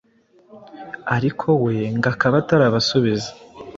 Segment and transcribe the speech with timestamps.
[1.15, 3.31] ariko we ngo akaba atarabasubiza